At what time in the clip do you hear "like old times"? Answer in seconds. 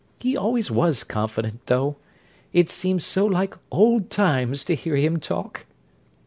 3.27-4.63